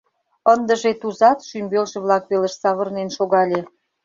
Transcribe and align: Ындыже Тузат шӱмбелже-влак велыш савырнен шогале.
Ындыже 0.53 0.91
Тузат 1.01 1.39
шӱмбелже-влак 1.47 2.23
велыш 2.31 2.53
савырнен 2.61 3.09
шогале. 3.17 3.61